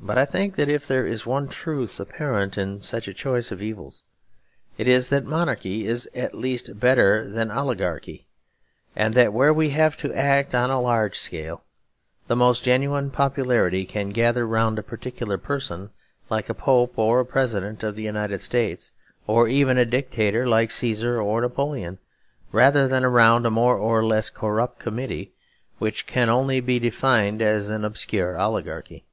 [0.00, 3.60] But I think that if there is one truth apparent in such a choice of
[3.60, 4.04] evils,
[4.78, 8.26] it is that monarchy is at least better than oligarchy;
[8.96, 11.64] and that where we have to act on a large scale,
[12.28, 15.90] the most genuine popularity can gather round a particular person
[16.30, 18.92] like a Pope or a President of the United States,
[19.26, 21.98] or even a dictator like Caesar or Napoleon,
[22.52, 25.32] rather than round a more or less corrupt committee
[25.78, 29.04] which can only be defined as an obscure oligarchy.